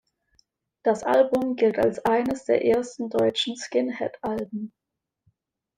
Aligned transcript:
Das 0.83 1.03
Album 1.03 1.55
gilt 1.55 1.77
als 1.77 2.03
eines 2.05 2.45
der 2.45 2.65
ersten 2.65 3.11
deutschen 3.11 3.55
Skinhead-Alben. 3.55 4.73